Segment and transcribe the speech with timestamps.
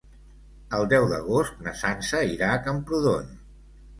[0.77, 3.29] El deu d'agost na Sança irà a Camprodon.